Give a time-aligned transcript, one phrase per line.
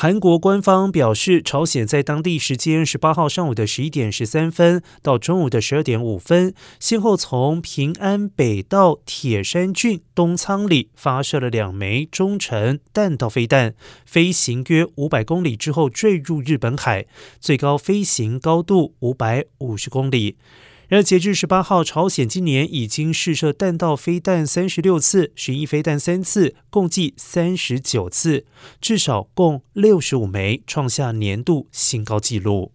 [0.00, 13.74] 韩国官方表示，朝鲜在当地时间十八号上午的十一点十三分到中午的十二点五分，先后从平安北道铁山郡东仓里发射了两枚中程弹道飞弹，
[14.06, 17.06] 飞行约五百公里之后坠入日本海，
[17.40, 20.36] 最高飞行高度五百五十公里。
[20.88, 28.46] 然而，截至十八号，朝鲜今年已经试射弹道飞弹三十六次，巡弋飞弹三次，共计三十九次，
[28.80, 32.72] 至少共六十五枚，创下年度新高纪录。